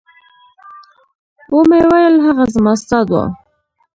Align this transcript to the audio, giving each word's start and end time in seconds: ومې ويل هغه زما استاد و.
ومې 1.55 1.81
ويل 1.89 2.15
هغه 2.27 2.43
زما 2.53 2.71
استاد 2.77 3.07
و. 3.11 3.15